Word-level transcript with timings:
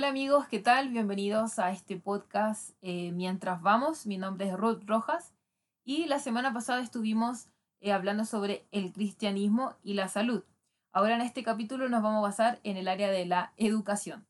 Hola 0.00 0.08
amigos, 0.08 0.48
¿qué 0.48 0.60
tal? 0.60 0.88
Bienvenidos 0.88 1.58
a 1.58 1.72
este 1.72 1.98
podcast 1.98 2.70
eh, 2.80 3.12
Mientras 3.12 3.60
vamos. 3.60 4.06
Mi 4.06 4.16
nombre 4.16 4.48
es 4.48 4.56
Ruth 4.56 4.80
Rojas 4.86 5.34
y 5.84 6.06
la 6.06 6.18
semana 6.18 6.54
pasada 6.54 6.80
estuvimos 6.80 7.48
eh, 7.82 7.92
hablando 7.92 8.24
sobre 8.24 8.66
el 8.72 8.94
cristianismo 8.94 9.74
y 9.82 9.92
la 9.92 10.08
salud. 10.08 10.42
Ahora 10.90 11.16
en 11.16 11.20
este 11.20 11.42
capítulo 11.42 11.90
nos 11.90 12.02
vamos 12.02 12.20
a 12.20 12.28
basar 12.28 12.60
en 12.62 12.78
el 12.78 12.88
área 12.88 13.10
de 13.10 13.26
la 13.26 13.52
educación. 13.58 14.26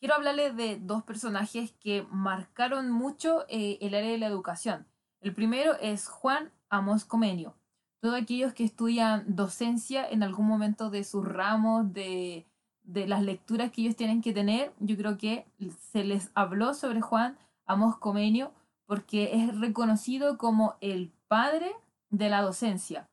Quiero 0.00 0.16
hablarles 0.16 0.56
de 0.56 0.80
dos 0.80 1.04
personajes 1.04 1.70
que 1.78 2.04
marcaron 2.10 2.90
mucho 2.90 3.46
eh, 3.48 3.78
el 3.80 3.94
área 3.94 4.10
de 4.10 4.18
la 4.18 4.26
educación. 4.26 4.88
El 5.20 5.32
primero 5.32 5.78
es 5.80 6.08
Juan 6.08 6.50
Amos 6.70 7.04
Comenio. 7.04 7.54
Todos 8.00 8.20
aquellos 8.20 8.52
que 8.52 8.64
estudian 8.64 9.22
docencia 9.28 10.04
en 10.08 10.24
algún 10.24 10.48
momento 10.48 10.90
de 10.90 11.04
sus 11.04 11.24
ramos, 11.24 11.92
de, 11.92 12.48
de 12.88 13.06
las 13.06 13.22
lecturas 13.22 13.70
que 13.70 13.82
ellos 13.82 13.96
tienen 13.96 14.22
que 14.22 14.32
tener, 14.32 14.72
yo 14.80 14.96
creo 14.96 15.18
que 15.18 15.46
se 15.92 16.04
les 16.04 16.30
habló 16.34 16.72
sobre 16.72 17.02
Juan 17.02 17.38
Amos 17.66 17.98
Comenio 17.98 18.52
porque 18.86 19.34
es 19.34 19.58
reconocido 19.60 20.38
como 20.38 20.76
el 20.80 21.12
padre 21.28 21.70
de 22.08 22.30
la 22.30 22.40
docencia. 22.40 23.10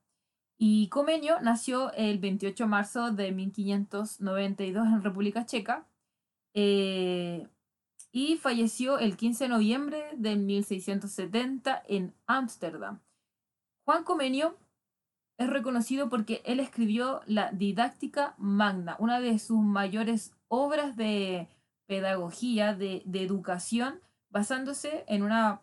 Y 0.58 0.88
Comenio 0.88 1.42
nació 1.42 1.92
el 1.92 2.20
28 2.20 2.64
de 2.64 2.70
marzo 2.70 3.12
de 3.12 3.34
1592 3.34 4.88
en 4.88 5.04
República 5.04 5.46
Checa 5.46 5.86
eh, 6.54 7.50
y 8.14 8.38
falleció 8.38 8.98
el 8.98 9.18
15 9.18 9.44
de 9.44 9.50
noviembre 9.50 10.06
de 10.16 10.38
1670 10.38 11.84
en 11.90 12.14
Ámsterdam. 12.28 13.02
Juan 13.84 14.06
Comenio 14.06 14.58
es 15.38 15.50
reconocido 15.50 16.10
porque 16.10 16.42
él 16.46 16.60
escribió 16.60 17.22
la 17.26 17.52
Didáctica 17.52 18.36
Magna, 18.38 18.96
una 19.00 19.20
de 19.20 19.38
sus 19.40 19.60
mayores 19.60 20.34
obras 20.48 20.96
de 20.96 21.50
pedagogía, 21.88 22.74
de, 22.74 23.04
educación, 23.14 24.00
basándose 24.30 25.04
en 25.08 25.24
una, 25.24 25.62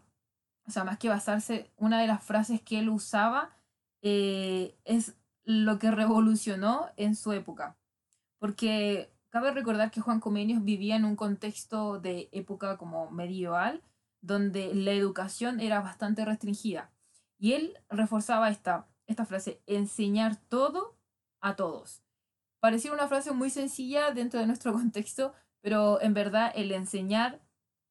o 0.67 0.71
sea, 0.71 0.85
más 0.85 0.99
que 0.99 1.09
basarse, 1.09 1.71
una 1.77 2.01
de 2.01 2.07
las 2.07 2.23
frases 2.23 2.61
que 2.61 2.79
él 2.79 2.89
usaba 2.91 3.51
eh, 4.03 4.77
es 4.85 5.17
lo 5.45 5.79
que 5.79 5.91
revolucionó 5.91 6.91
en 6.97 7.17
su 7.17 7.33
época. 7.33 7.77
Porque 8.39 9.11
cabe 9.31 9.53
recordar 9.53 9.91
que 9.91 10.01
Juan 10.01 10.21
Comenius 10.21 10.65
vivía 10.65 10.97
en 10.97 11.05
un 11.05 11.17
contexto 11.17 11.99
de 11.99 12.29
época 12.33 12.77
como 12.77 13.11
medieval, 13.11 13.83
donde 14.21 14.75
la 14.75 14.93
educación 14.93 15.61
era 15.61 15.81
bastante 15.81 16.25
restringida. 16.25 16.91
Y 17.39 17.55
él 17.55 17.77
reforzaba 17.89 18.51
esta, 18.51 18.87
esta 19.13 19.27
frase, 19.27 19.63
enseñar 19.67 20.37
todo 20.37 20.97
a 21.41 21.57
todos. 21.57 22.03
Parecía 22.61 22.93
una 22.93 23.09
frase 23.09 23.33
muy 23.33 23.51
sencilla 23.51 24.13
dentro 24.13 24.41
de 24.41 24.47
nuestro 24.47 24.73
contexto, 24.81 25.35
pero 25.63 26.01
en 26.01 26.15
verdad 26.15 26.53
el 26.55 26.73
enseñar 26.73 27.41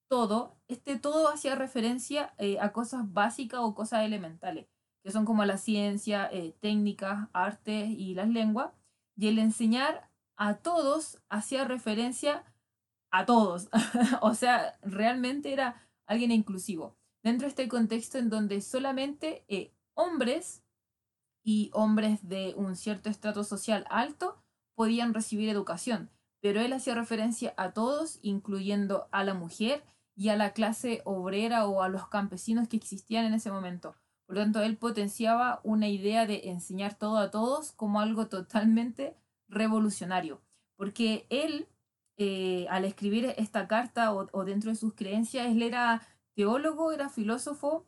todo, 0.10 0.58
este 0.68 1.00
todo 1.00 1.30
hacía 1.30 1.56
referencia 1.56 2.34
eh, 2.38 2.60
a 2.60 2.74
cosas 2.74 3.14
básicas 3.14 3.62
o 3.64 3.74
cosas 3.74 4.04
elementales, 4.04 4.68
que 5.04 5.12
son 5.12 5.24
como 5.24 5.46
la 5.46 5.58
ciencia, 5.58 6.30
eh, 6.32 6.54
técnicas, 6.60 7.30
artes 7.32 7.90
y 7.90 8.14
las 8.14 8.28
lenguas, 8.28 8.72
y 9.16 9.28
el 9.30 9.40
enseñar 9.40 10.10
a 10.36 10.56
todos 10.56 11.22
hacía 11.30 11.64
referencia 11.64 12.44
a 13.12 13.26
todos, 13.26 13.70
o 14.22 14.34
sea, 14.34 14.78
realmente 14.82 15.54
era 15.54 15.88
alguien 16.08 16.32
inclusivo. 16.32 16.98
Dentro 17.24 17.46
de 17.46 17.50
este 17.50 17.68
contexto 17.68 18.18
en 18.18 18.30
donde 18.30 18.62
solamente 18.62 19.46
eh, 19.48 19.72
hombres 19.94 20.64
y 21.44 21.72
hombres 21.74 22.28
de 22.28 22.54
un 22.56 22.76
cierto 22.76 23.10
estrato 23.10 23.44
social 23.44 23.86
alto 23.90 24.42
podían 24.76 25.14
recibir 25.14 25.50
educación, 25.50 26.10
pero 26.42 26.62
él 26.62 26.74
hacía 26.74 26.96
referencia 26.96 27.54
a 27.58 27.72
todos, 27.72 28.20
incluyendo 28.22 29.08
a 29.12 29.24
la 29.24 29.34
mujer 29.34 29.84
y 30.16 30.30
a 30.30 30.36
la 30.36 30.54
clase 30.54 31.02
obrera 31.06 31.68
o 31.68 31.82
a 31.82 31.90
los 31.90 32.08
campesinos 32.08 32.68
que 32.68 32.78
existían 32.78 33.26
en 33.26 33.34
ese 33.34 33.52
momento. 33.52 33.96
Por 34.26 34.36
lo 34.38 34.44
tanto, 34.44 34.62
él 34.62 34.78
potenciaba 34.78 35.60
una 35.64 35.88
idea 35.88 36.26
de 36.26 36.50
enseñar 36.50 36.98
todo 36.98 37.18
a 37.18 37.32
todos 37.32 37.72
como 37.74 38.00
algo 38.00 38.28
totalmente 38.28 39.18
revolucionario, 39.50 40.42
porque 40.78 41.26
él, 41.30 41.68
eh, 42.18 42.66
al 42.70 42.86
escribir 42.86 43.34
esta 43.38 43.68
carta 43.68 44.14
o, 44.14 44.30
o 44.32 44.46
dentro 44.46 44.70
de 44.72 44.78
sus 44.78 44.94
creencias, 44.94 45.48
él 45.48 45.62
era 45.62 46.02
teólogo, 46.34 46.92
era 46.92 47.10
filósofo, 47.10 47.86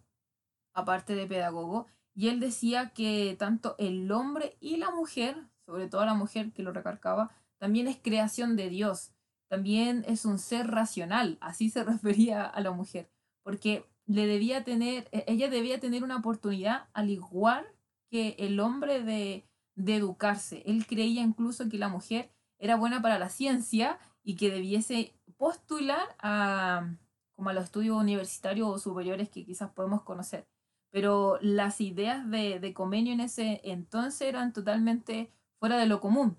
aparte 0.73 1.16
de 1.16 1.27
pedagogo, 1.27 1.88
y 2.16 2.28
él 2.28 2.40
decía 2.40 2.91
que 2.94 3.35
tanto 3.40 3.75
el 3.79 4.12
hombre 4.12 4.57
y 4.59 4.78
la 4.78 4.91
mujer, 4.91 5.35
sobre 5.66 5.88
todo 5.88 6.06
la 6.06 6.13
mujer 6.13 6.53
que 6.53 6.63
lo 6.63 6.72
recargaba, 6.72 7.31
también 7.57 7.88
es 7.88 7.97
creación 7.97 8.56
de 8.56 8.69
Dios, 8.69 9.13
también 9.50 10.03
es 10.07 10.25
un 10.25 10.38
ser 10.38 10.68
racional, 10.68 11.38
así 11.41 11.69
se 11.69 11.84
refería 11.84 12.46
a 12.46 12.62
la 12.62 12.72
mujer, 12.72 13.09
porque 13.44 13.85
le 14.06 14.28
debía 14.28 14.63
tener, 14.63 15.07
e, 15.12 15.24
ella 15.28 15.50
debía 15.50 15.79
tener 15.79 16.03
una 16.03 16.18
oportunidad 16.18 16.88
al 16.94 17.09
igual 17.09 17.66
que 18.09 18.35
el 18.38 18.59
hombre 18.59 19.01
de, 19.01 19.47
de 19.75 19.95
educarse. 19.95 20.62
Él 20.66 20.85
creía 20.85 21.22
incluso 21.22 21.68
que 21.68 21.78
la 21.80 21.88
mujer 21.88 22.31
era 22.59 22.75
buena 22.75 23.01
para 23.01 23.18
la 23.18 23.30
ciencia 23.30 23.97
y 24.22 24.35
que 24.35 24.51
debiese 24.51 25.19
postular 25.38 26.16
a, 26.19 26.95
como 27.35 27.50
a 27.50 27.53
los 27.53 27.66
estudios 27.66 27.97
universitarios 27.97 28.69
o 28.69 28.78
superiores 28.78 29.30
que 29.30 29.45
quizás 29.45 29.72
podemos 29.72 30.03
conocer 30.03 30.47
pero 30.93 31.39
las 31.41 31.81
ideas 31.81 32.29
de, 32.29 32.59
de 32.59 32.73
Comenio 32.75 33.13
en 33.13 33.19
ese 33.19 33.61
entonces 33.63 34.27
eran 34.27 34.53
totalmente 34.53 35.31
fuera 35.59 35.77
de 35.77 35.87
lo 35.87 35.99
común. 35.99 36.37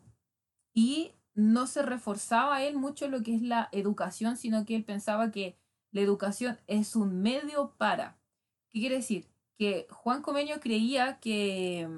Y 0.72 1.10
no 1.34 1.66
se 1.66 1.82
reforzaba 1.82 2.62
él 2.62 2.76
mucho 2.76 3.09
lo 3.09 3.25
que 3.25 3.34
es 3.34 3.43
la 3.43 3.69
educación, 3.72 4.37
sino 4.37 4.64
que 4.64 4.76
él 4.76 4.84
pensaba 4.84 5.32
que 5.32 5.59
la 5.91 6.03
educación 6.03 6.56
es 6.69 6.94
un 6.94 7.20
medio 7.20 7.75
para. 7.78 8.16
¿Qué 8.70 8.78
quiere 8.78 8.94
decir? 8.94 9.26
Que 9.59 9.88
Juan 9.91 10.22
Comenio 10.22 10.60
creía 10.60 11.19
que 11.19 11.88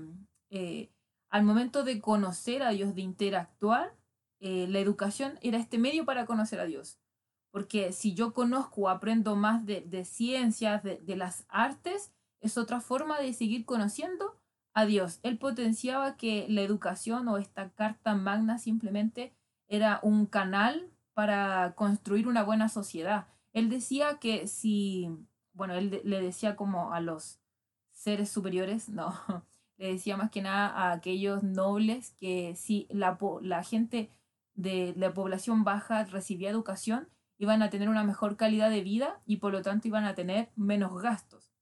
eh, 0.49 0.91
al 1.29 1.45
momento 1.45 1.85
de 1.85 2.01
conocer 2.01 2.63
a 2.63 2.71
Dios, 2.71 2.95
de 2.95 3.03
interactuar, 3.03 3.95
eh, 4.41 4.67
la 4.67 4.79
educación 4.79 5.39
era 5.43 5.59
este 5.59 5.77
medio 5.77 6.07
para 6.07 6.25
conocer 6.25 6.59
a 6.61 6.65
Dios. 6.65 6.99
Porque 7.51 7.93
si 7.93 8.15
yo 8.15 8.33
conozco 8.33 8.89
aprendo 8.89 9.37
más 9.37 9.67
de, 9.67 9.83
de 9.83 10.07
ciencias, 10.07 10.83
de, 10.83 10.97
de, 11.03 11.17
las 11.17 11.45
artes, 11.49 12.15
es 12.41 12.59
otra 12.59 12.81
forma 12.81 13.19
de 13.21 13.33
seguir 13.33 13.65
conociendo 13.65 14.37
a 14.73 14.85
Dios. 14.85 15.21
Él 15.23 15.39
potenciaba 15.39 16.17
que 16.17 16.47
la 16.49 16.61
educación 16.61 17.29
o 17.29 17.39
esta 17.39 17.71
carta 17.71 18.15
magna 18.15 18.59
simplemente 18.59 19.35
era 19.69 20.01
un 20.03 20.27
canal 20.27 20.91
para 21.15 21.75
construir 21.75 22.29
una 22.29 22.45
buena 22.45 22.69
sociedad. 22.69 23.27
Él 23.55 23.71
decía 23.71 24.19
que 24.19 24.47
si, 24.47 25.09
bueno, 25.55 25.75
él 25.75 26.03
le 26.05 26.21
decía 26.21 26.57
como 26.57 26.93
a 26.93 27.01
los 27.01 27.41
seres 27.91 28.29
superiores, 28.29 28.89
no, 28.91 29.15
le 29.79 29.93
decía 29.93 30.17
más 30.19 30.31
que 30.31 30.43
nada 30.43 30.69
a 30.69 30.93
aquellos 30.93 31.43
nobles 31.43 32.15
que 32.21 32.55
si 32.55 32.87
la, 32.91 33.19
la 33.41 33.65
gente 33.65 34.11
de 34.55 34.95
la 34.97 35.15
población 35.15 35.65
baja 35.65 36.05
recibía 36.05 36.51
educación, 36.51 37.09
iban 37.39 37.63
a 37.63 37.71
tener 37.71 37.89
una 37.89 38.05
mejor 38.05 38.37
calidad 38.37 38.71
de 38.71 38.83
vida 38.83 39.21
y 39.27 39.39
por 39.39 39.53
lo 39.53 39.63
tanto 39.63 39.89
iban 39.89 40.05
a 40.05 40.15
tener 40.15 40.51
menos 40.55 41.01
gastos 41.01 41.56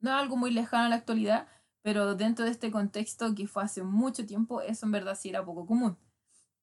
no 0.00 0.10
es 0.10 0.16
algo 0.16 0.36
muy 0.36 0.50
lejano 0.50 0.84
a 0.84 0.88
la 0.88 0.96
actualidad, 0.96 1.48
pero 1.82 2.14
dentro 2.14 2.44
de 2.44 2.50
este 2.50 2.70
contexto 2.70 3.34
que 3.34 3.46
fue 3.46 3.62
hace 3.62 3.82
mucho 3.82 4.26
tiempo, 4.26 4.60
eso 4.60 4.86
en 4.86 4.92
verdad 4.92 5.16
sí 5.20 5.28
era 5.28 5.44
poco 5.44 5.66
común. 5.66 5.96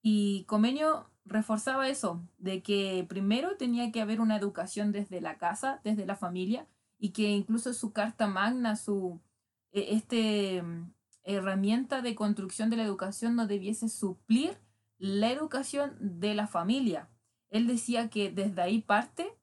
Y 0.02 0.44
Comenio 0.46 1.10
reforzaba 1.26 1.88
eso, 1.88 2.28
de 2.38 2.62
que 2.62 3.06
primero 3.08 3.56
tenía 3.58 3.92
que 3.92 4.02
haber 4.02 4.20
una 4.20 4.36
educación 4.36 4.92
desde 4.92 5.22
la 5.22 5.38
casa, 5.38 5.80
desde 5.84 6.06
la 6.06 6.16
familia, 6.16 6.68
y 6.98 7.12
que 7.12 7.30
incluso 7.32 7.74
su 7.74 7.94
carta 7.94 8.28
magna, 8.28 8.76
su 8.76 9.22
e, 9.72 9.96
este 9.96 10.62
mm, 10.62 10.94
herramienta 11.24 12.02
de 12.02 12.16
construcción 12.16 12.70
de 12.70 12.78
la 12.78 12.84
educación 12.84 13.36
no 13.36 13.48
debiese 13.48 13.90
suplir 13.90 14.58
la 14.98 15.32
educación 15.32 15.96
de 16.00 16.34
la 16.34 16.48
familia. 16.48 17.10
Él 17.50 17.68
decía 17.68 18.10
que 18.10 18.32
desde 18.32 18.62
ahí 18.62 18.82
parte 18.82 19.38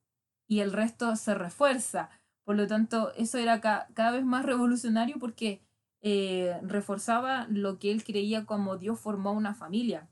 y 0.47 0.61
el 0.61 0.73
resto 0.73 1.15
se 1.17 1.35
refuerza. 1.35 2.11
Por 2.51 2.57
lo 2.57 2.67
tanto, 2.67 3.13
eso 3.15 3.39
era 3.39 3.61
cada 3.61 4.11
vez 4.11 4.25
más 4.25 4.45
revolucionario 4.45 5.21
porque 5.21 5.63
eh, 6.01 6.59
reforzaba 6.63 7.47
lo 7.49 7.79
que 7.79 7.93
él 7.93 8.03
creía 8.03 8.45
como 8.45 8.77
Dios 8.77 8.99
formó 8.99 9.31
una 9.31 9.55
familia. 9.55 10.11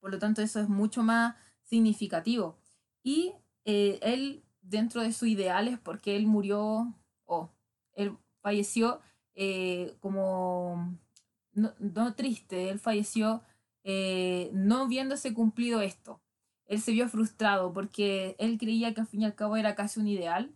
Por 0.00 0.10
lo 0.10 0.18
tanto, 0.18 0.42
eso 0.42 0.58
es 0.58 0.68
mucho 0.68 1.04
más 1.04 1.36
significativo. 1.62 2.58
Y 3.04 3.34
eh, 3.64 4.00
él, 4.02 4.42
dentro 4.62 5.00
de 5.00 5.12
sus 5.12 5.28
ideales, 5.28 5.78
porque 5.78 6.16
él 6.16 6.26
murió, 6.26 6.92
o 7.24 7.52
él 7.92 8.18
falleció 8.42 9.00
eh, 9.36 9.96
como, 10.00 10.98
no, 11.52 12.14
triste, 12.16 12.68
él 12.70 12.80
falleció 12.80 13.42
no 13.84 14.88
viéndose 14.88 15.32
cumplido 15.32 15.82
esto. 15.82 16.20
Él 16.66 16.80
se 16.80 16.90
vio 16.90 17.08
frustrado 17.08 17.72
porque 17.72 18.34
él 18.40 18.58
creía 18.58 18.92
que 18.92 19.02
al 19.02 19.06
fin 19.06 19.22
y 19.22 19.26
al 19.26 19.36
cabo 19.36 19.56
era 19.56 19.76
casi 19.76 20.00
un 20.00 20.08
ideal 20.08 20.52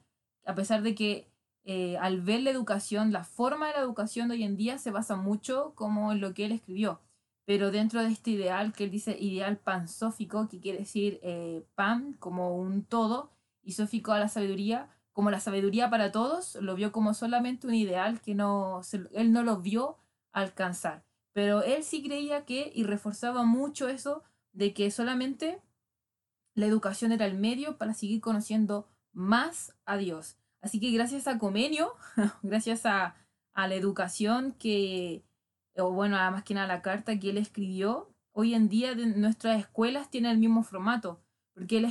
a 0.49 0.55
pesar 0.55 0.83
de 0.83 0.95
que 0.95 1.31
eh, 1.65 1.99
al 1.99 2.23
ver 2.23 2.41
la 2.41 2.50
educación, 2.50 3.12
la 3.12 3.25
forma 3.25 3.67
de 3.69 3.75
la 3.75 3.81
educación 3.81 4.29
de 4.29 4.37
hoy 4.37 4.45
en 4.45 4.56
día 4.56 4.79
se 4.79 4.91
basa 4.91 5.17
mucho 5.17 5.75
como 5.75 6.11
en 6.12 6.21
lo 6.21 6.33
que 6.35 6.47
él 6.47 6.53
escribió. 6.53 7.00
pero 7.45 7.71
dentro 7.71 8.03
de 8.03 8.09
este 8.11 8.31
ideal 8.33 8.73
que 8.73 8.85
él 8.85 8.91
dice 8.91 9.17
ideal 9.19 9.59
pansófico, 9.59 10.49
que 10.49 10.61
quiere 10.61 10.79
decir 10.81 11.19
eh, 11.23 11.65
pan 11.75 12.15
como 12.15 12.56
un 12.56 12.85
todo, 12.85 13.31
y 13.62 13.73
sófico 13.73 14.12
a 14.12 14.19
la 14.19 14.29
sabiduría, 14.29 14.91
como 15.12 15.31
la 15.31 15.41
sabiduría 15.41 15.91
para 15.91 16.12
todos, 16.12 16.55
lo 16.56 16.75
vio 16.75 16.93
como 16.93 17.12
solamente 17.12 17.67
un 17.67 17.75
ideal 17.75 18.21
que 18.21 18.35
no, 18.35 18.81
él 19.12 19.33
no 19.33 19.43
lo 19.43 19.59
vio 19.59 19.99
alcanzar. 20.33 21.05
Pero 21.33 21.62
él 21.62 21.85
sí 21.85 22.03
creía 22.03 22.44
que, 22.47 22.73
y 22.75 22.85
reforzaba 22.85 23.44
mucho 23.44 23.89
eso, 23.89 24.23
de 24.53 24.73
que 24.73 24.91
solamente 24.91 25.61
la 26.55 26.67
educación 26.67 27.12
era 27.12 27.27
el 27.27 27.39
medio 27.39 27.77
para 27.79 27.94
seguir 27.94 28.21
conociendo 28.23 28.89
más 29.12 29.75
a 29.85 29.97
Dios. 29.97 30.38
Así 30.60 30.81
que 30.81 30.90
gracias 30.90 31.28
a 31.28 31.38
Comenio, 31.38 31.94
gracias 32.43 32.87
a, 32.87 33.14
la 33.55 33.75
educación 33.75 34.52
que, 34.52 35.25
o 35.76 35.90
bueno, 35.90 36.16
más 36.16 36.44
que 36.44 36.55
nada 36.55 36.69
la 36.69 36.81
carta 36.81 37.19
que 37.19 37.31
él 37.31 37.38
escribió, 37.38 38.14
hoy 38.31 38.55
en 38.55 38.69
día 38.69 38.94
nuestras 38.94 39.58
escuelas 39.58 40.10
tienen 40.10 40.31
el 40.31 40.38
mismo 40.38 40.62
formato, 40.62 41.20
porque 41.55 41.78
él 41.78 41.84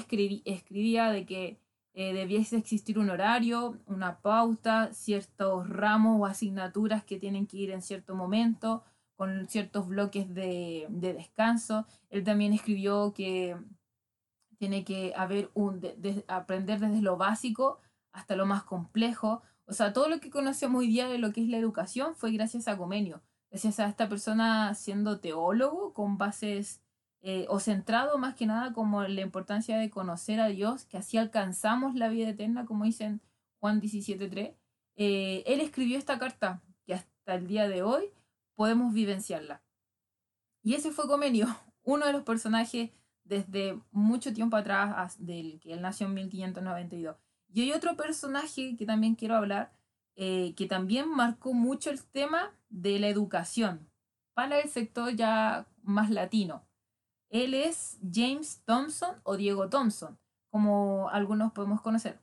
escribía 0.45 1.11
de 1.11 1.25
que 1.25 1.59
eh, 1.93 2.13
debiese 2.13 2.55
existir 2.55 2.99
un 2.99 3.09
horario, 3.09 3.81
una 3.85 4.21
pauta, 4.21 4.93
ciertos 4.93 5.67
ramos 5.67 6.21
o 6.21 6.25
asignaturas 6.25 7.03
que 7.03 7.19
tienen 7.19 7.47
que 7.47 7.57
ir 7.57 7.71
en 7.71 7.81
cierto 7.81 8.15
momento, 8.15 8.85
con 9.17 9.49
ciertos 9.49 9.89
bloques 9.89 10.33
de, 10.33 10.85
de 10.89 11.13
descanso. 11.13 11.85
Él 12.09 12.23
también 12.23 12.53
escribió 12.53 13.13
que 13.13 13.57
tiene 14.57 14.85
que 14.85 15.13
haber 15.17 15.49
un, 15.53 15.81
aprender 16.27 16.79
desde 16.79 17.01
lo 17.01 17.17
básico 17.17 17.81
hasta 18.17 18.35
lo 18.35 18.45
más 18.45 18.63
complejo. 18.63 19.43
O 19.65 19.73
sea, 19.73 19.93
todo 19.93 20.09
lo 20.09 20.19
que 20.19 20.31
conocemos 20.31 20.79
hoy 20.79 20.87
día 20.87 21.07
de 21.07 21.19
lo 21.19 21.31
que 21.31 21.41
es 21.41 21.49
la 21.49 21.57
educación 21.57 22.15
fue 22.15 22.31
gracias 22.31 22.67
a 22.67 22.77
Comenio, 22.77 23.21
gracias 23.51 23.79
a 23.79 23.87
esta 23.87 24.09
persona 24.09 24.73
siendo 24.73 25.19
teólogo 25.19 25.93
con 25.93 26.17
bases 26.17 26.81
eh, 27.21 27.45
o 27.49 27.59
centrado 27.59 28.17
más 28.17 28.33
que 28.35 28.47
nada 28.47 28.73
como 28.73 29.03
la 29.03 29.21
importancia 29.21 29.77
de 29.77 29.91
conocer 29.91 30.39
a 30.39 30.47
Dios, 30.47 30.85
que 30.85 30.97
así 30.97 31.17
alcanzamos 31.17 31.95
la 31.95 32.09
vida 32.09 32.29
eterna, 32.29 32.65
como 32.65 32.85
dicen 32.85 33.21
Juan 33.59 33.81
17.3, 33.81 34.55
eh, 34.95 35.43
él 35.45 35.61
escribió 35.61 35.97
esta 35.97 36.17
carta 36.17 36.63
que 36.85 36.95
hasta 36.95 37.35
el 37.35 37.47
día 37.47 37.67
de 37.67 37.83
hoy 37.83 38.09
podemos 38.55 38.93
vivenciarla. 38.93 39.61
Y 40.63 40.73
ese 40.73 40.91
fue 40.91 41.07
Comenio, 41.07 41.47
uno 41.83 42.07
de 42.07 42.13
los 42.13 42.23
personajes 42.23 42.89
desde 43.23 43.79
mucho 43.91 44.33
tiempo 44.33 44.55
atrás, 44.57 45.23
del 45.23 45.59
que 45.59 45.73
él 45.73 45.81
nació 45.81 46.07
en 46.07 46.15
1592. 46.15 47.26
Y 47.53 47.61
hay 47.61 47.73
otro 47.73 47.95
personaje 47.95 48.75
que 48.77 48.85
también 48.85 49.15
quiero 49.15 49.35
hablar, 49.35 49.73
eh, 50.15 50.53
que 50.55 50.65
también 50.65 51.09
marcó 51.09 51.53
mucho 51.53 51.89
el 51.89 52.03
tema 52.03 52.53
de 52.69 52.99
la 52.99 53.07
educación 53.07 53.89
para 54.33 54.59
el 54.59 54.69
sector 54.69 55.15
ya 55.15 55.67
más 55.83 56.09
latino. 56.09 56.67
Él 57.29 57.53
es 57.53 57.99
James 58.13 58.61
Thompson 58.65 59.15
o 59.23 59.35
Diego 59.35 59.69
Thompson, 59.69 60.17
como 60.49 61.09
algunos 61.09 61.51
podemos 61.53 61.81
conocer. 61.81 62.19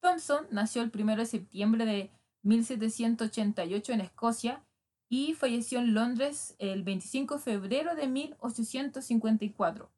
Thompson 0.00 0.46
nació 0.50 0.82
el 0.82 0.92
1 0.94 1.16
de 1.16 1.26
septiembre 1.26 1.84
de 1.86 2.10
1788 2.42 3.92
en 3.92 4.00
Escocia 4.00 4.64
y 5.08 5.34
falleció 5.34 5.78
en 5.78 5.94
Londres 5.94 6.54
el 6.58 6.82
25 6.82 7.36
de 7.36 7.40
febrero 7.40 7.94
de 7.94 8.06
1854. 8.08 9.90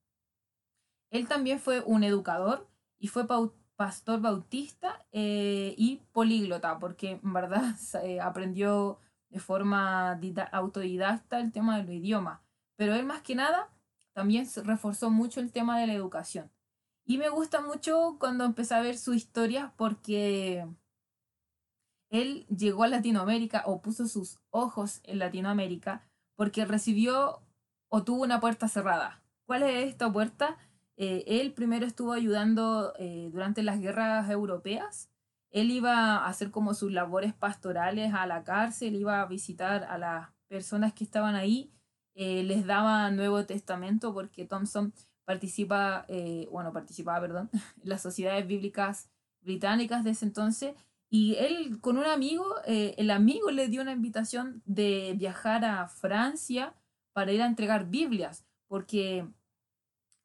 Él 1.11 1.28
también 1.28 1.58
fue 1.58 1.81
un 1.81 2.04
educador 2.04 2.69
y 2.99 3.08
fue 3.08 3.26
pastor 3.78 4.20
bautista 4.20 5.06
eh, 5.12 5.72
y 5.78 6.02
políglota, 6.10 6.80
porque 6.80 7.20
en 7.22 7.32
verdad 7.32 7.76
aprendió 8.22 8.98
de 9.30 9.38
forma 9.38 10.19
autodidacta 10.50 11.38
el 11.38 11.52
tema 11.52 11.78
del 11.78 11.90
idioma. 11.90 12.42
Pero 12.76 12.96
él 12.96 13.06
más 13.06 13.22
que 13.22 13.36
nada 13.36 13.70
también 14.14 14.48
reforzó 14.64 15.10
mucho 15.10 15.38
el 15.38 15.52
tema 15.52 15.78
de 15.78 15.86
la 15.86 15.92
educación. 15.92 16.50
Y 17.06 17.19
me 17.19 17.28
gusta 17.28 17.60
mucho 17.60 18.16
cuando 18.19 18.44
empecé 18.44 18.75
a 18.75 18.80
ver 18.80 18.98
su 18.98 19.14
historia 19.14 19.72
porque 19.76 20.66
él 22.10 22.46
llegó 22.48 22.82
a 22.82 22.88
Latinoamérica 22.88 23.62
o 23.64 23.80
puso 23.80 24.08
sus 24.08 24.40
ojos 24.50 25.00
en 25.04 25.20
Latinoamérica 25.20 26.02
porque 26.34 26.64
recibió 26.64 27.42
o 27.88 28.02
tuvo 28.02 28.25
una 28.25 28.40
puerta 28.40 28.66
cerrada. 28.66 29.22
¿Cuál 29.46 29.62
es 29.62 29.86
esta 29.86 30.12
puerta? 30.12 30.58
Eh, 31.00 31.23
él 31.41 31.53
primero 31.53 31.87
estuvo 31.87 32.12
ayudando 32.12 32.93
eh, 32.99 33.29
durante 33.33 33.62
las 33.62 33.81
guerras 33.81 34.29
europeas. 34.31 35.09
Él 35.50 35.71
iba 35.71 36.17
a 36.17 36.27
hacer 36.27 36.50
como 36.50 36.75
sus 36.75 36.91
labores 36.93 37.33
pastorales 37.33 38.12
a 38.12 38.27
la 38.27 38.43
cárcel, 38.43 38.97
iba 38.97 39.23
a 39.23 39.27
visitar 39.27 39.85
a 39.85 39.97
las 39.97 40.29
personas 40.49 40.93
que 40.93 41.05
estaban 41.05 41.37
ahí, 41.37 41.73
eh, 42.15 42.43
les 42.43 42.67
daba 42.67 43.11
Nuevo 43.12 43.47
Testamento 43.47 44.12
porque 44.12 44.45
Thompson 44.45 44.93
participa, 45.25 46.06
bueno, 46.50 46.73
participaba, 46.73 47.21
perdón, 47.21 47.50
en 47.83 47.89
las 47.89 48.03
sociedades 48.03 48.47
bíblicas 48.47 49.09
británicas 49.41 50.03
de 50.03 50.11
ese 50.11 50.25
entonces. 50.25 50.75
Y 51.11 51.37
él 51.37 51.81
con 51.81 51.97
un 51.97 52.06
amigo, 52.06 52.45
el 52.67 53.11
amigo 53.11 53.50
le 53.50 53.69
dio 53.69 53.83
una 53.83 53.93
invitación 53.93 54.62
de 54.67 55.15
viajar 55.17 55.65
a 55.65 55.87
Francia 55.87 56.75
para 57.12 57.33
ir 57.33 57.41
a 57.41 57.47
entregar 57.47 57.89
Biblias, 57.89 58.45
porque 58.67 59.27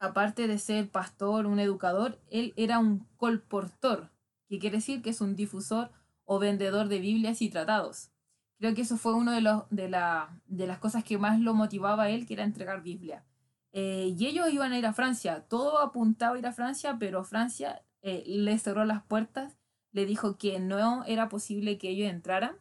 aparte 0.03 0.47
de 0.47 0.59
ser 0.59 0.89
pastor, 0.89 1.45
un 1.45 1.59
educador, 1.59 2.19
él 2.29 2.53
era 2.57 2.77
un 2.77 3.07
colportor, 3.15 4.11
que 4.49 4.59
quiere 4.59 4.77
decir 4.77 5.01
que 5.01 5.11
es 5.11 5.21
un 5.21 5.35
difusor 5.35 5.91
o 6.25 6.39
vendedor 6.39 6.89
de 6.89 6.99
Biblias 6.99 7.41
y 7.41 7.49
tratados. 7.49 8.11
Creo 8.59 8.75
que 8.75 8.81
eso 8.81 8.97
fue 8.97 9.13
una 9.13 9.33
de, 9.33 9.61
de, 9.69 9.89
la, 9.89 10.41
de 10.45 10.67
las 10.67 10.79
cosas 10.79 11.05
que 11.05 11.17
más 11.17 11.39
lo 11.39 11.53
motivaba 11.53 12.09
él, 12.09 12.27
que 12.27 12.33
era 12.33 12.43
entregar 12.43 12.83
Biblia. 12.83 13.25
Eh, 13.71 14.13
y 14.17 14.27
ellos 14.27 14.51
iban 14.51 14.73
a 14.73 14.77
ir 14.77 14.85
a 14.85 14.93
Francia, 14.93 15.45
todo 15.47 15.79
apuntaba 15.79 16.35
a 16.35 16.39
ir 16.39 16.47
a 16.47 16.51
Francia, 16.51 16.97
pero 16.99 17.23
Francia 17.23 17.81
eh, 18.01 18.23
le 18.27 18.57
cerró 18.59 18.83
las 18.83 19.03
puertas, 19.03 19.57
le 19.91 20.05
dijo 20.05 20.37
que 20.37 20.59
no 20.59 21.05
era 21.05 21.29
posible 21.29 21.77
que 21.77 21.89
ellos 21.89 22.09
entraran. 22.09 22.57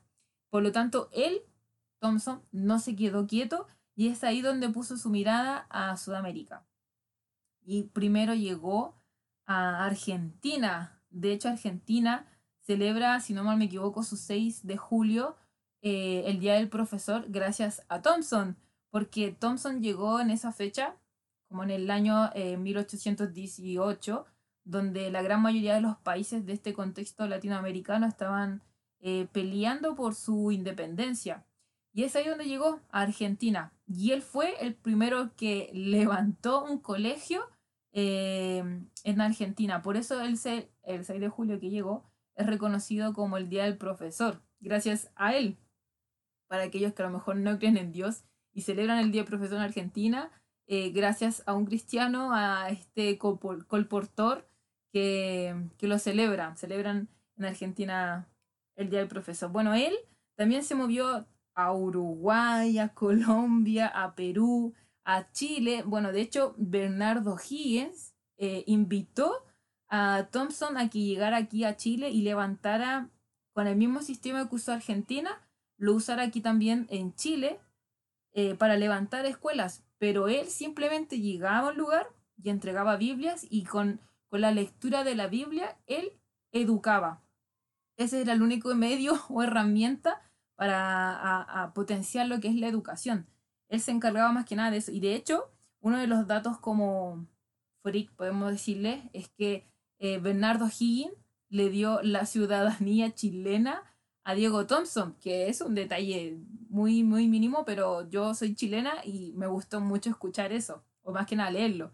Por 0.48 0.62
lo 0.62 0.70
tanto, 0.70 1.08
él, 1.12 1.42
Thompson, 1.98 2.42
no 2.52 2.78
se 2.78 2.94
quedó 2.94 3.26
quieto 3.26 3.66
y 3.96 4.08
es 4.08 4.22
ahí 4.22 4.42
donde 4.42 4.68
puso 4.68 4.96
su 4.96 5.10
mirada 5.10 5.66
a 5.70 5.96
Sudamérica 5.96 6.64
y 7.64 7.85
primero 7.85 8.35
llegó 8.35 8.94
a 9.47 9.85
Argentina. 9.85 11.00
De 11.11 11.32
hecho, 11.32 11.49
Argentina 11.49 12.26
celebra, 12.61 13.20
si 13.20 13.32
no 13.32 13.44
mal 13.44 13.59
me 13.59 13.67
equivoco, 13.67 14.03
su 14.03 14.17
6 14.17 14.67
de 14.67 14.76
julio, 14.76 15.37
eh, 15.82 16.25
el 16.26 16.38
Día 16.41 16.55
del 16.55 16.69
Profesor, 16.69 17.26
gracias 17.29 17.82
a 17.88 18.03
Thompson, 18.03 18.57
porque 18.90 19.33
Thompson 19.33 19.83
llegó 19.83 20.21
en 20.21 20.31
esa 20.31 20.52
fecha, 20.52 20.97
como 21.49 21.64
en 21.64 21.71
el 21.71 21.90
año 21.90 22.31
1818, 22.35 24.26
eh, 24.26 24.31
donde 24.64 25.11
la 25.11 25.23
gran 25.23 25.42
mayoría 25.42 25.75
de 25.75 25.81
los 25.81 25.97
países 25.99 26.47
de 26.47 26.52
este 26.52 26.73
contexto 26.73 27.26
latinoamericano 27.26 28.07
estaban 28.07 28.62
eh, 29.00 29.26
peleando 29.33 29.97
por 29.97 30.14
su 30.14 30.52
independencia. 30.52 31.45
Y 31.92 32.04
es 32.04 32.14
ahí 32.16 32.28
donde 32.28 32.45
llegó, 32.45 32.81
a 32.90 33.00
Argentina. 33.00 33.73
Y 33.87 34.12
él 34.12 34.23
fue 34.23 34.54
el 34.64 34.75
primero 34.75 35.35
que 35.37 35.71
levantó 35.75 36.64
un 36.64 36.78
colegio 36.78 37.49
eh, 37.92 38.64
en 39.04 39.20
Argentina. 39.20 39.82
Por 39.82 39.96
eso 39.96 40.20
el 40.20 40.37
6, 40.38 40.66
el 40.84 41.04
6 41.04 41.20
de 41.20 41.28
julio 41.28 41.61
que 41.61 41.70
llegó 41.70 42.04
es 42.34 42.46
reconocido 42.46 43.12
como 43.12 43.37
el 43.37 43.49
Día 43.49 43.64
del 43.64 43.76
Profesor, 43.76 44.42
gracias 44.61 45.11
a 45.14 45.34
él. 45.34 45.58
Para 46.49 46.64
aquellos 46.64 46.92
que 46.92 47.02
a 47.02 47.06
lo 47.06 47.12
mejor 47.12 47.37
no 47.37 47.58
creen 47.58 47.76
en 47.76 47.92
Dios 47.92 48.25
y 48.52 48.62
celebran 48.62 48.99
el 48.99 49.12
Día 49.12 49.22
del 49.22 49.30
Profesor 49.30 49.58
en 49.58 49.64
Argentina, 49.64 50.30
eh, 50.66 50.90
gracias 50.90 51.42
a 51.46 51.54
un 51.54 51.66
cristiano, 51.66 52.32
a 52.34 52.70
este 52.70 53.18
colportor 53.18 54.49
que, 54.90 55.54
que 55.78 55.87
lo 55.87 55.99
celebran. 55.99 56.56
Celebran 56.56 57.08
en 57.37 57.44
Argentina 57.44 58.28
el 58.76 58.90
Día 58.90 59.00
del 59.00 59.08
Profesor. 59.08 59.50
Bueno, 59.50 59.75
él 59.75 59.94
también 60.37 60.62
se 60.62 60.75
movió 60.75 61.26
a 61.54 61.72
Uruguay, 61.72 62.78
a 62.78 62.88
Colombia, 62.94 63.88
a 63.88 64.14
Perú, 64.14 64.75
a 65.04 65.30
Chile. 65.32 65.82
Bueno, 65.85 66.12
de 66.12 66.21
hecho, 66.21 66.54
Bernardo 66.59 67.37
Higgins 67.37 68.14
eh, 68.37 68.64
invitó 68.66 69.44
a 69.88 70.28
Thompson 70.30 70.76
a 70.78 70.88
que 70.88 71.00
llegara 71.00 71.37
aquí 71.37 71.64
a 71.64 71.76
Chile 71.76 72.11
y 72.11 72.23
levantara 72.23 73.11
con 73.52 73.66
el 73.66 73.76
mismo 73.76 74.00
sistema 74.00 74.49
que 74.49 74.54
usó 74.54 74.73
Argentina, 74.73 75.47
lo 75.76 75.94
usara 75.94 76.23
aquí 76.23 76.40
también 76.40 76.87
en 76.90 77.14
Chile 77.14 77.61
eh, 78.32 78.54
para 78.54 78.76
levantar 78.76 79.26
escuelas. 79.26 79.85
Pero 79.99 80.28
él 80.28 80.47
simplemente 80.47 81.21
llegaba 81.21 81.68
a 81.68 81.71
un 81.73 81.76
lugar 81.76 82.06
y 82.42 82.50
entregaba 82.50 82.97
Biblias 82.97 83.47
y 83.49 83.64
con, 83.64 84.00
con 84.28 84.40
la 84.40 84.50
lectura 84.50 85.04
de 85.04 85.14
la 85.14 85.26
Biblia 85.26 85.76
él 85.87 86.12
educaba. 86.52 87.23
Ese 87.97 88.23
era 88.23 88.32
el 88.32 88.42
único 88.42 88.75
medio 88.75 89.14
o 89.28 89.42
herramienta 89.42 90.23
para 90.56 91.73
potenciar 91.75 92.28
lo 92.28 92.40
que 92.40 92.49
es 92.49 92.54
la 92.54 92.68
educación. 92.68 93.26
Él 93.73 93.81
se 93.81 93.91
encargaba 93.91 94.31
más 94.33 94.45
que 94.45 94.55
nada 94.55 94.71
de 94.71 94.76
eso. 94.76 94.93
Y 94.93 95.00
de 95.00 95.14
hecho, 95.14 95.50
uno 95.81 95.99
de 95.99 96.07
los 96.07 96.26
datos 96.26 96.59
como 96.59 97.26
freak, 97.83 98.12
podemos 98.12 98.50
decirle, 98.50 99.09
es 99.14 99.31
que 99.31 99.67
eh, 99.99 100.19
Bernardo 100.19 100.67
Higgins 100.67 101.14
le 101.49 101.71
dio 101.71 102.02
la 102.02 102.26
ciudadanía 102.26 103.14
chilena 103.14 103.83
a 104.25 104.35
Diego 104.35 104.67
Thompson, 104.67 105.17
que 105.21 105.49
es 105.49 105.62
un 105.62 105.75
detalle 105.75 106.38
muy, 106.69 107.02
muy 107.02 107.29
mínimo, 107.29 107.64
pero 107.64 108.09
yo 108.11 108.35
soy 108.35 108.55
chilena 108.55 108.93
y 109.07 109.33
me 109.37 109.47
gustó 109.47 109.81
mucho 109.81 110.11
escuchar 110.11 110.52
eso, 110.52 110.85
o 111.00 111.12
más 111.12 111.26
que 111.26 111.37
nada 111.37 111.50
leerlo. 111.50 111.93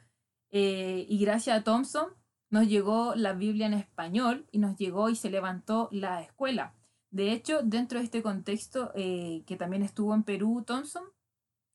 Eh, 0.51 1.07
y 1.09 1.19
gracias 1.21 1.61
a 1.61 1.63
Thompson 1.63 2.09
nos 2.51 2.67
llegó 2.67 3.15
la 3.15 3.35
Biblia 3.35 3.67
en 3.67 3.75
español 3.75 4.49
y 4.51 4.59
nos 4.59 4.77
llegó 4.77 5.11
y 5.11 5.15
se 5.15 5.31
levantó 5.31 5.89
la 5.93 6.23
escuela. 6.23 6.75
De 7.11 7.31
hecho, 7.31 7.63
dentro 7.63 8.01
de 8.01 8.05
este 8.05 8.21
contexto 8.21 8.91
eh, 8.97 9.45
que 9.47 9.57
también 9.57 9.85
estuvo 9.85 10.13
en 10.13 10.25
Perú, 10.25 10.65
Thompson 10.67 11.05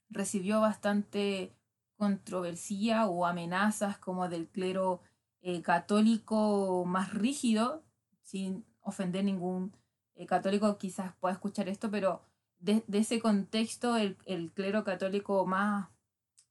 recibió 0.10 0.62
bastante 0.62 1.56
controversia 1.98 3.08
o 3.08 3.26
amenazas 3.26 3.98
como 3.98 4.28
del 4.28 4.48
clero 4.50 5.02
eh, 5.42 5.62
católico 5.62 6.84
más 6.86 7.14
rígido, 7.14 7.84
sin 8.22 8.66
ofender 8.82 9.24
ningún 9.24 9.76
eh, 10.16 10.26
católico 10.26 10.78
quizás 10.78 11.14
pueda 11.20 11.34
escuchar 11.34 11.70
esto, 11.70 11.90
pero 11.92 12.22
de, 12.60 12.84
ese 12.92 13.20
contexto 13.20 13.98
el, 13.98 14.18
clero 14.54 14.84
católico 14.84 15.46
más 15.46 15.90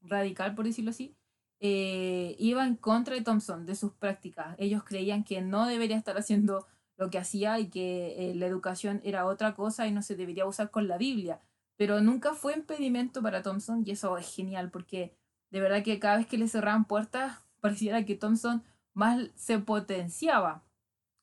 radical, 0.02 0.54
por 0.54 0.66
decirlo 0.66 0.90
así, 0.90 1.16
eh, 1.60 2.36
iba 2.38 2.66
en 2.66 2.76
contra 2.76 3.14
de 3.14 3.22
Thompson, 3.22 3.66
de 3.66 3.76
sus 3.76 3.92
prácticas. 3.92 4.54
Ellos 4.58 4.84
creían 4.84 5.24
que 5.24 5.40
no 5.40 5.66
debería 5.66 5.96
estar 5.96 6.18
haciendo 6.18 6.66
lo 6.96 7.10
que 7.10 7.18
hacía 7.18 7.58
y 7.60 7.68
que 7.70 8.32
la 8.36 8.46
educación 8.46 9.00
era 9.04 9.26
otra 9.26 9.54
cosa 9.54 9.86
y 9.86 9.92
no 9.92 10.02
se 10.02 10.16
debería 10.16 10.46
usar 10.46 10.70
con 10.70 10.88
la 10.88 10.98
Biblia. 10.98 11.40
Pero 11.76 12.00
nunca 12.00 12.34
fue 12.34 12.54
impedimento 12.54 13.22
para 13.22 13.42
Thompson 13.42 13.82
y 13.86 13.92
eso 13.92 14.16
es 14.18 14.34
genial 14.34 14.70
porque 14.70 15.16
de 15.50 15.60
verdad 15.60 15.82
que 15.82 15.98
cada 15.98 16.18
vez 16.18 16.26
que 16.26 16.38
le 16.38 16.48
cerraban 16.48 16.86
puertas 16.86 17.38
pareciera 17.60 18.04
que 18.04 18.16
Thompson 18.16 18.62
más 18.94 19.28
se 19.34 19.58
potenciaba. 19.58 20.64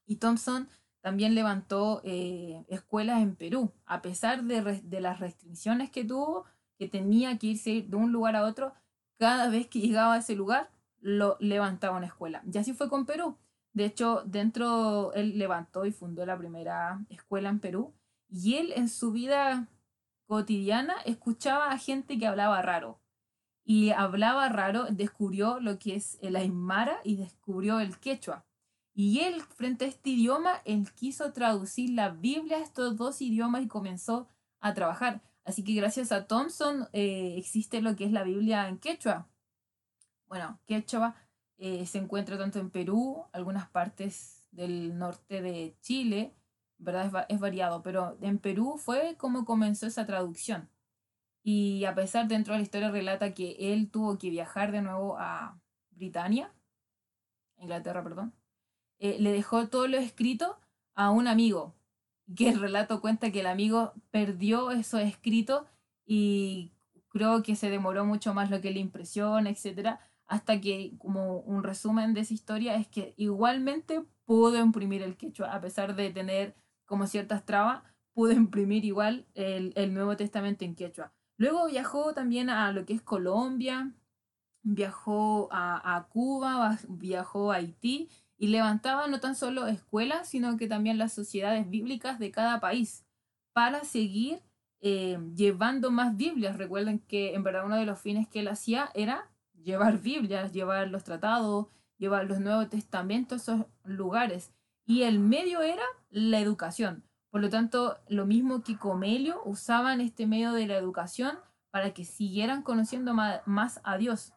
Y 0.06 0.18
Thompson 0.18 0.70
también 1.02 1.36
levantó 1.36 2.02
eh, 2.04 2.66
escuelas 2.68 3.22
en 3.22 3.36
Perú, 3.36 3.72
a 3.86 4.02
pesar 4.02 4.44
de, 4.44 4.82
de, 4.82 5.02
las 5.02 5.20
restricciones 5.20 5.92
que 5.92 6.04
tuvo, 6.04 6.46
que 6.78 6.88
tenía 6.88 7.38
que 7.38 7.48
irse 7.48 7.86
de 7.88 7.96
un 7.96 8.12
lugar 8.12 8.36
a 8.36 8.44
otro, 8.44 8.74
cada 9.18 9.50
vez 9.50 9.68
que 9.68 9.80
llegaba 9.80 10.16
a 10.16 10.18
ese 10.18 10.36
lugar, 10.36 10.72
lo 11.00 11.38
levantaba 11.40 11.98
una 11.98 12.08
escuela. 12.08 12.42
Y 12.52 12.58
así 12.58 12.74
fue 12.74 12.90
con 12.90 13.06
Perú. 13.06 13.38
De 13.74 13.86
hecho, 13.86 14.24
dentro, 14.26 15.14
él 15.14 15.38
levantó 15.38 15.86
y 15.86 15.92
fundó 15.92 16.26
la 16.26 16.38
primera 16.38 17.06
escuela 17.10 17.50
en 17.50 17.60
Perú. 17.60 17.94
Y 18.30 18.56
él 18.56 18.74
en 18.76 18.90
su 18.90 19.12
vida 19.12 19.68
cotidiana 20.30 20.94
escuchaba 21.06 21.72
a 21.72 21.80
gente 21.80 22.20
que 22.20 22.28
hablaba 22.28 22.62
raro. 22.62 23.02
Y 23.66 23.90
hablaba 23.90 24.48
raro, 24.48 24.86
descubrió 24.86 25.60
lo 25.60 25.80
que 25.80 25.96
es 25.96 26.20
el 26.22 26.36
aymara 26.36 27.00
y 27.04 27.16
descubrió 27.16 27.80
el 27.80 27.98
quechua. 28.00 28.46
Y 28.94 29.22
él, 29.22 29.42
frente 29.42 29.86
a 29.86 29.88
este 29.88 30.12
idioma, 30.12 30.62
él 30.66 30.92
quiso 30.94 31.34
traducir 31.34 31.92
la 31.92 32.10
Biblia 32.10 32.58
a 32.58 32.62
estos 32.62 32.96
dos 32.96 33.22
idiomas 33.22 33.64
y 33.64 33.68
comenzó 33.68 34.28
a 34.60 34.76
trabajar. 34.76 35.24
Así 35.46 35.64
que 35.64 35.74
gracias 35.74 36.12
a 36.12 36.28
Thompson 36.28 36.88
eh, 36.94 37.34
existe 37.38 37.82
lo 37.82 37.96
que 37.96 38.06
es 38.06 38.12
la 38.12 38.24
Biblia 38.24 38.68
en 38.68 38.78
quechua. 38.78 39.28
Bueno, 40.28 40.60
quechua 40.68 41.16
eh, 41.58 41.88
se 41.88 41.98
encuentra 41.98 42.38
tanto 42.38 42.60
en 42.60 42.70
Perú, 42.70 43.26
algunas 43.32 43.68
partes 43.68 44.46
del 44.52 44.96
norte 44.96 45.42
de 45.42 45.76
Chile, 45.82 46.36
¿verdad? 46.80 47.06
Es, 47.30 47.36
es 47.36 47.40
variado, 47.40 47.84
pero 47.84 48.18
en 48.22 48.40
Perú 48.40 48.76
fue 48.78 49.16
como 49.18 49.46
comenzó 49.46 49.86
esa 49.88 50.06
traducción. 50.06 50.70
Y 51.44 51.86
a 51.86 51.96
pesar 51.96 52.28
dentro 52.28 52.54
de 52.54 52.60
la 52.60 52.64
historia 52.64 52.92
relata 52.92 53.34
que 53.34 53.56
él 53.60 53.90
tuvo 53.90 54.18
que 54.18 54.30
viajar 54.30 54.72
de 54.72 54.82
nuevo 54.82 55.18
a 55.18 55.60
Britania, 55.92 56.52
Inglaterra, 57.58 58.04
perdón, 58.04 58.34
eh, 59.00 59.18
le 59.20 59.32
dejó 59.32 59.68
todo 59.68 59.88
lo 59.88 59.98
escrito 59.98 60.60
a 60.96 61.12
un 61.12 61.28
amigo, 61.28 61.76
que 62.36 62.50
el 62.50 62.60
relato 62.60 63.02
cuenta 63.02 63.32
que 63.32 63.40
el 63.42 63.48
amigo 63.48 63.94
perdió 64.12 64.72
esos 64.72 65.02
escritos 65.02 65.66
y 66.06 66.74
creo 67.10 67.42
que 67.44 67.56
se 67.56 67.70
demoró 67.70 68.06
mucho 68.06 68.34
más 68.34 68.50
lo 68.52 68.62
que 68.62 68.72
le 68.72 68.80
impresiona, 68.80 69.50
etcétera, 69.50 70.00
hasta 70.28 70.62
que 70.62 70.94
como 71.00 71.40
un 71.40 71.64
resumen 71.64 72.14
de 72.14 72.22
esa 72.22 72.34
historia 72.34 72.76
es 72.76 72.88
que 72.88 73.14
igualmente 73.18 74.04
pudo 74.26 74.58
imprimir 74.58 75.02
el 75.02 75.18
quechua, 75.18 75.54
a 75.54 75.60
pesar 75.60 75.96
de 75.96 76.12
tener 76.12 76.56
como 76.90 77.08
ciertas 77.08 77.46
trabas, 77.46 77.84
pudo 78.14 78.32
imprimir 78.34 78.84
igual 78.84 79.26
el, 79.36 79.72
el 79.76 79.94
Nuevo 79.94 80.18
Testamento 80.18 80.66
en 80.66 80.76
quechua. 80.76 81.14
Luego 81.38 81.68
viajó 81.68 82.14
también 82.14 82.50
a 82.50 82.70
lo 82.74 82.86
que 82.86 82.94
es 82.94 83.02
Colombia, 83.02 83.94
viajó 84.62 85.48
a, 85.54 85.96
a 85.96 86.08
Cuba, 86.10 86.78
viajó 86.90 87.54
a 87.54 87.56
Haití 87.56 88.10
y 88.38 88.48
levantaba 88.48 89.08
no 89.08 89.22
tan 89.22 89.36
solo 89.36 89.68
escuelas, 89.68 90.28
sino 90.28 90.58
que 90.58 90.68
también 90.68 90.98
las 90.98 91.14
sociedades 91.14 91.70
bíblicas 91.70 92.20
de 92.20 92.32
cada 92.32 92.60
país 92.60 93.06
para 93.54 93.84
seguir 93.86 94.42
eh, 94.82 95.20
llevando 95.36 95.92
más 95.92 96.16
Biblias. 96.16 96.58
Recuerden 96.58 97.00
que 97.00 97.36
en 97.36 97.44
verdad 97.44 97.66
uno 97.66 97.78
de 97.78 97.86
los 97.86 98.00
fines 98.00 98.28
que 98.28 98.40
él 98.40 98.48
hacía 98.48 98.90
era 98.94 99.30
llevar 99.64 100.02
Biblias, 100.02 100.54
llevar 100.54 100.88
los 100.90 101.04
tratados, 101.04 101.68
llevar 101.98 102.26
los 102.26 102.40
Nuevos 102.40 102.70
Testamentos 102.70 103.50
a 103.50 103.54
esos 103.54 103.68
lugares. 103.84 104.52
Y 104.90 105.04
el 105.04 105.20
medio 105.20 105.62
era 105.62 105.84
la 106.10 106.40
educación. 106.40 107.04
Por 107.30 107.42
lo 107.42 107.52
tanto, 107.52 108.00
lo 108.08 108.26
mismo 108.26 108.64
que 108.64 108.80
Comelio, 108.80 109.40
usaban 109.46 110.02
este 110.02 110.26
medio 110.26 110.52
de 110.52 110.66
la 110.66 110.78
educación 110.78 111.38
para 111.70 111.94
que 111.94 112.06
siguieran 112.06 112.64
conociendo 112.64 113.14
más, 113.14 113.82
a 113.84 113.98
Dios. 113.98 114.34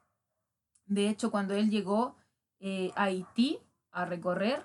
De 0.85 1.09
hecho, 1.09 1.31
cuando 1.31 1.55
él 1.55 1.71
llegó 1.71 2.17
eh, 2.61 2.93
a 2.97 3.05
Haití, 3.05 3.61
a 3.93 4.05
recorrer, 4.05 4.63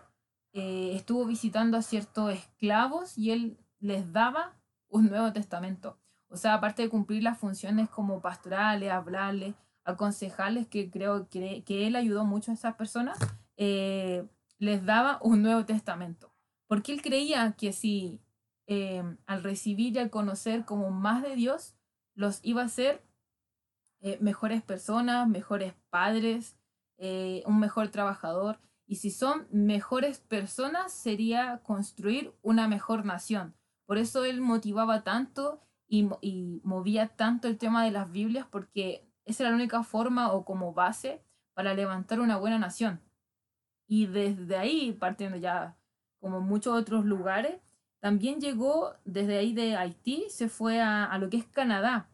eh, 0.52 0.92
estuvo 0.94 1.26
visitando 1.26 1.78
a 1.78 1.82
ciertos 1.82 2.34
esclavos 2.34 3.18
y 3.18 3.32
él 3.32 3.58
les 3.80 4.12
daba 4.12 4.58
un 4.90 5.08
Nuevo 5.08 5.32
Testamento. 5.32 5.98
O 6.28 6.36
sea, 6.36 6.56
aparte 6.56 6.82
de 6.82 6.90
cumplir 6.90 7.24
las 7.24 7.38
funciones 7.38 7.90
como 7.90 8.20
pastorales, 8.20 8.92
hablarles, 8.92 9.56
aconsejarles, 9.86 10.68
que 10.68 10.92
creo 10.92 11.30
que, 11.30 11.64
que 11.64 11.88
él 11.88 11.96
ayudó 11.96 12.26
mucho 12.26 12.52
a 12.52 12.56
esas 12.56 12.76
personas, 12.76 13.18
eh, 13.56 14.28
les 14.60 14.86
daba 14.86 15.20
un 15.22 15.42
Nuevo 15.42 15.66
Testamento. 15.66 16.34
Porque 16.68 16.92
él 16.94 17.02
creía 17.02 17.54
que 17.54 17.74
si 17.74 18.20
eh, 18.68 19.04
al 19.26 19.44
recibir 19.44 19.96
y 19.96 20.00
al 20.00 20.10
conocer 20.10 20.66
como 20.66 20.92
más 20.92 21.24
de 21.24 21.36
Dios, 21.36 21.76
los 22.16 22.40
iba 22.44 22.62
a 22.62 22.66
hacer 22.66 23.04
mejores 24.20 24.62
personas, 24.62 25.28
mejores 25.28 25.74
padres, 25.90 26.58
un 26.98 27.60
mejor 27.60 27.90
trabajador. 27.90 28.60
Y 28.86 28.96
si 28.96 29.12
son 29.12 29.48
mejores 29.52 30.20
personas, 30.20 30.94
sería 30.94 31.62
construir 31.64 32.34
una 32.42 32.68
mejor 32.68 33.06
nación. 33.06 33.54
Por 33.86 33.98
eso 33.98 34.24
él 34.26 34.42
motivaba 34.42 35.04
tanto 35.04 35.62
y, 35.88 36.10
y, 36.22 36.62
movía 36.64 37.08
tanto 37.10 37.48
el 37.48 37.58
tema 37.58 37.84
de 37.84 37.92
las 37.92 38.12
Biblias, 38.12 38.48
porque 38.50 39.10
esa 39.26 39.44
era 39.44 39.52
la 39.52 39.58
única 39.58 39.84
forma 39.84 40.32
o 40.32 40.46
como 40.46 40.74
base 40.74 41.22
para 41.54 41.74
levantar 41.74 42.20
una 42.20 42.38
buena 42.38 42.60
nación. 42.60 43.02
Y 43.88 44.06
desde 44.08 44.58
ahí, 44.58 44.92
partiendo 44.92 45.38
ya 45.38 45.78
como 46.20 46.42
muchos 46.42 46.78
otros 46.78 47.06
lugares, 47.06 47.62
también 48.00 48.40
llegó 48.40 48.94
desde 49.06 49.38
ahí 49.38 49.54
de 49.54 49.76
Haití, 49.76 50.26
se 50.30 50.50
fue 50.50 50.82
a, 50.82 51.06
a 51.06 51.18
lo 51.18 51.30
que 51.30 51.38
es 51.38 51.46
Canadá, 51.46 52.10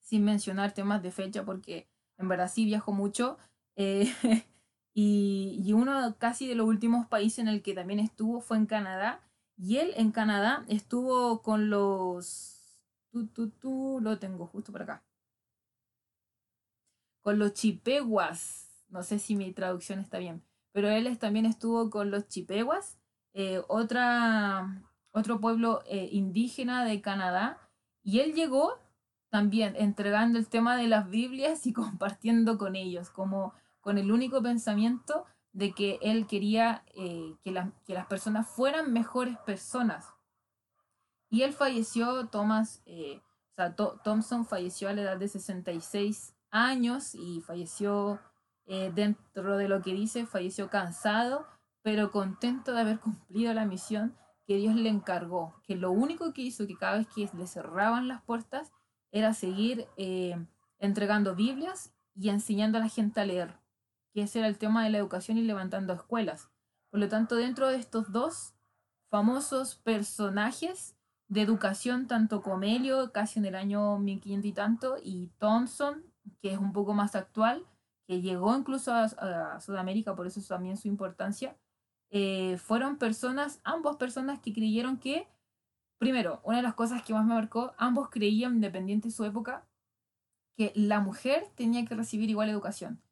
sin 0.00 0.24
mencionar 0.24 0.72
temas 0.72 1.02
de 1.02 1.12
fecha, 1.12 1.44
porque 1.44 1.88
en 2.18 2.28
verdad 2.28 2.50
sí 2.52 2.64
viajó 2.64 2.92
mucho. 2.92 3.38
Eh, 3.76 4.12
Y, 4.98 5.74
uno 5.74 6.16
casi 6.16 6.48
de 6.48 6.54
los 6.54 6.66
últimos 6.66 7.06
países 7.06 7.40
en 7.40 7.48
el 7.48 7.60
que 7.60 7.74
también 7.74 8.00
estuvo 8.00 8.40
fue 8.40 8.56
en 8.56 8.64
Canadá. 8.64 9.20
Y 9.58 9.76
él 9.76 9.92
en 9.96 10.10
Canadá 10.10 10.64
estuvo 10.68 11.42
con 11.42 11.68
los... 11.68 12.80
Tú, 13.10 13.26
tú, 13.26 13.50
tú, 13.50 13.98
lo 14.00 14.18
tengo 14.18 14.46
justo 14.46 14.72
por 14.72 14.82
acá. 14.82 15.04
Con 17.20 17.38
los 17.38 17.52
chipeguas. 17.52 18.86
No 18.88 19.02
sé 19.02 19.18
si 19.18 19.36
mi 19.36 19.52
traducción 19.52 19.98
está 19.98 20.16
bien. 20.16 20.42
Pero 20.76 20.90
él 20.90 21.18
también 21.18 21.46
estuvo 21.46 21.88
con 21.88 22.10
los 22.10 22.28
chipeguas. 22.28 22.98
Eh, 23.32 23.62
otra, 23.66 24.82
otro 25.10 25.40
pueblo 25.40 25.82
eh, 25.86 26.10
indígena 26.12 26.84
de 26.84 27.00
Canadá. 27.00 27.58
Y 28.02 28.20
él 28.20 28.34
llegó 28.34 28.78
también 29.30 29.74
entregando 29.78 30.38
el 30.38 30.50
tema 30.50 30.76
de 30.76 30.86
las 30.86 31.08
Biblias 31.08 31.66
y 31.66 31.72
compartiendo 31.72 32.58
con 32.58 32.76
ellos, 32.76 33.08
como 33.08 33.54
con 33.80 33.96
el 33.96 34.12
único 34.12 34.42
pensamiento 34.42 35.24
de 35.54 35.72
que 35.72 35.98
él 36.02 36.26
quería 36.26 36.84
eh, 36.94 37.36
que, 37.42 37.52
las 37.52 38.06
personas 38.06 38.46
fueran 38.46 38.92
mejores 38.92 39.38
personas. 39.46 40.12
Y 41.30 41.40
él 41.40 41.54
falleció, 41.54 42.28
Thomas, 42.28 42.82
o 42.86 43.54
sea, 43.54 43.74
Thompson 43.74 44.44
falleció 44.44 44.90
a 44.90 44.92
la 44.92 45.00
edad 45.00 45.16
de 45.16 45.28
66 45.28 46.34
años 46.50 47.14
y 47.14 47.40
falleció 47.40 48.20
eh, 48.66 48.92
dentro 48.94 49.56
de 49.56 49.68
lo 49.68 49.82
que 49.82 49.94
dice, 49.94 50.26
falleció 50.26 50.70
cansado, 50.70 51.46
pero 51.82 52.10
contento 52.10 52.72
de 52.72 52.80
haber 52.80 53.00
cumplido 53.00 53.52
la 53.54 53.66
misión 53.66 54.16
que 54.46 54.56
Dios 54.56 54.74
le 54.76 54.88
encargó, 54.88 55.60
que 55.64 55.74
lo 55.74 55.90
único 55.90 56.32
que 56.32 56.42
hizo, 56.42 56.66
que 56.66 56.76
cada 56.76 56.98
vez 56.98 57.08
que 57.08 57.28
le 57.36 57.46
cerraban 57.46 58.06
las 58.06 58.22
puertas, 58.22 58.72
era 59.10 59.34
seguir 59.34 59.86
entregando 60.78 61.34
Biblias 61.34 61.92
y 62.14 62.28
enseñando 62.28 62.78
a 62.78 62.82
la 62.82 62.88
gente 62.88 63.20
a 63.20 63.24
leer 63.24 63.58
que 64.16 64.22
ese 64.22 64.38
era 64.38 64.48
el 64.48 64.56
tema 64.56 64.82
de 64.82 64.88
la 64.88 64.96
educación 64.96 65.36
y 65.36 65.42
levantando 65.42 65.92
escuelas. 65.92 66.48
Por 66.88 67.00
lo 67.00 67.08
tanto, 67.10 67.36
dentro 67.36 67.68
de 67.68 67.76
estos 67.76 68.12
dos 68.12 68.54
famosos 69.10 69.74
personajes 69.74 70.96
de 71.28 71.42
educación, 71.42 72.06
tanto 72.06 72.40
Comelio, 72.40 73.12
casi 73.12 73.40
en 73.40 73.44
el 73.44 73.54
año 73.54 73.98
1500 73.98 74.46
y 74.46 74.52
tanto, 74.54 74.96
y 75.02 75.26
Thompson, 75.36 76.02
que 76.40 76.54
es 76.54 76.58
un 76.58 76.72
poco 76.72 76.94
más 76.94 77.14
actual, 77.14 77.66
que 78.06 78.22
llegó 78.22 78.56
incluso 78.56 78.92
a, 78.94 79.60
Sudamérica, 79.60 80.14
por 80.14 80.26
eso 80.26 80.40
también 80.42 80.76
su 80.76 80.88
importancia, 80.88 81.56
eh, 82.10 82.56
fueron 82.58 82.98
personas, 82.98 83.60
ambos 83.64 83.96
personas 83.96 84.38
que 84.40 84.52
creyeron 84.52 84.98
que, 84.98 85.28
primero, 85.98 86.40
una 86.44 86.58
de 86.58 86.62
las 86.62 86.74
cosas 86.74 87.02
que 87.02 87.12
más 87.12 87.26
me 87.26 87.34
marcó, 87.34 87.74
ambos 87.78 88.10
creían, 88.10 88.54
independiente 88.54 89.08
de 89.08 89.14
su 89.14 89.24
época, 89.24 89.66
que 90.56 90.72
la 90.74 91.00
mujer 91.00 91.48
tenía 91.56 91.84
que 91.84 91.94
recibir 91.94 92.30
igual 92.30 92.48
educación. 92.48 93.02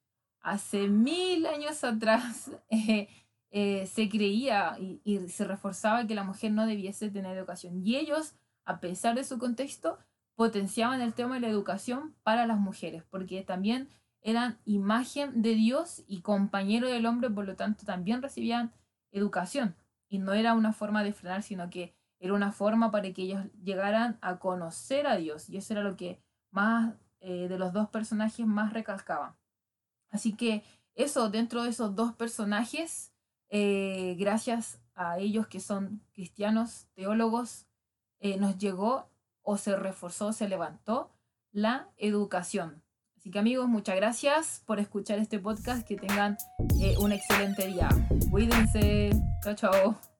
Hace 0.41 0.89
mil 0.89 1.47
años 1.47 1.83
atrás 1.85 2.53
eh, 2.71 3.09
eh, 3.51 3.87
se 3.87 4.09
creía 4.09 4.77
y, 4.79 5.01
y, 5.05 5.29
se 5.29 5.45
reforzaba 5.45 6.07
que 6.07 6.15
la 6.15 6.25
mujer 6.25 6.53
no 6.53 6.67
debiese 6.67 7.11
tener 7.11 7.37
educación. 7.37 7.85
Y 7.85 7.97
ellos, 7.97 8.35
a 8.65 8.81
pesar 8.81 9.17
de 9.17 9.25
su 9.25 9.39
contexto, 9.39 9.99
potenciaban 10.37 11.01
el 11.01 11.15
tema 11.15 11.35
de 11.35 11.41
la 11.41 11.49
educación 11.49 12.15
para 12.23 12.47
las 12.47 12.59
mujeres, 12.59 13.05
porque 13.11 13.43
también 13.43 13.89
eran 14.25 14.59
imagen 14.65 15.43
de 15.43 15.55
Dios 15.55 16.03
y 16.09 16.23
compañero 16.23 16.89
del 16.89 17.05
hombre, 17.07 17.31
por 17.31 17.45
lo 17.45 17.57
tanto 17.57 17.85
también 17.85 18.23
recibían 18.23 18.73
educación. 19.13 19.77
Y 20.09 20.19
no 20.19 20.33
era 20.33 20.55
una 20.55 20.73
forma 20.73 21.05
de 21.05 21.13
frenar, 21.13 21.43
sino 21.43 21.69
que 21.69 21.95
era 22.19 22.33
una 22.33 22.51
forma 22.51 22.91
para 22.91 23.13
que 23.13 23.23
ellos 23.23 23.45
llegaran 23.63 24.19
a 24.23 24.39
conocer 24.39 25.07
a 25.07 25.17
Dios. 25.17 25.51
Y 25.51 25.59
eso 25.59 25.75
era 25.75 25.83
lo 25.83 25.97
que 25.97 26.23
más 26.51 26.95
eh, 27.21 27.49
de 27.49 27.59
los 27.59 27.75
dos 27.75 27.91
personajes 27.91 28.47
más 28.47 28.73
recalcaban. 28.73 29.37
Así 30.11 30.35
que 30.35 30.65
eso, 30.95 31.29
dentro 31.29 31.63
de 31.63 31.71
esos 31.71 31.95
dos 31.95 32.15
personajes, 32.15 33.13
eh, 33.51 34.17
gracias 34.19 34.81
a 34.95 35.19
ellos 35.19 35.49
que 35.49 35.61
son 35.61 36.03
cristianos, 36.13 36.87
teólogos, 36.95 37.67
eh, 38.21 38.39
nos 38.39 38.57
llegó 38.57 39.11
o 39.43 39.59
se 39.59 39.77
reforzó, 39.77 40.33
se 40.33 40.49
levantó 40.49 41.11
la 41.53 41.91
educación. 41.99 42.84
Así 43.25 43.31
que 43.31 43.39
amigos, 43.39 43.69
muchas 43.69 43.97
gracias 43.97 44.63
por 44.67 44.81
escuchar 44.81 45.19
este 45.19 45.39
podcast. 45.39 45.89
Que 45.89 45.97
tengan 45.97 46.37
eh, 46.79 46.95
un 46.99 47.11
excelente 47.11 47.67
día. 47.69 47.89
Cuídense. 48.31 49.13
Chao, 49.43 49.55
chao. 49.55 50.14